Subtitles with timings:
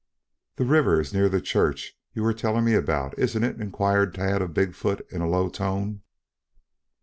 [0.55, 4.41] "The river is near the church you were telling me about, isn't it?" inquired Tad
[4.41, 6.01] of Big foot in a low tone.